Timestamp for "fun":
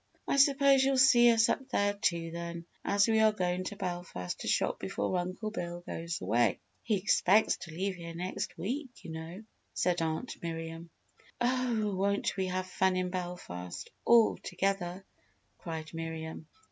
12.65-12.95